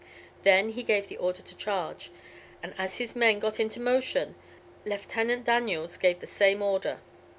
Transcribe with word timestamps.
Then 0.41 0.69
he 0.69 0.81
gave 0.81 1.07
the 1.09 1.17
order 1.17 1.43
to 1.43 1.55
charge, 1.55 2.09
and 2.63 2.73
as 2.75 2.97
his 2.97 3.15
men 3.15 3.37
got 3.37 3.59
into 3.59 3.79
motion, 3.79 4.33
Lieutenant 4.83 5.45
Daniels 5.45 5.95
gave 5.97 6.21
the 6.21 6.25
same 6.25 6.63
order. 6.63 6.97